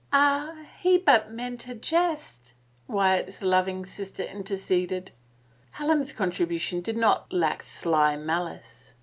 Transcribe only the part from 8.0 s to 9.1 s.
malice.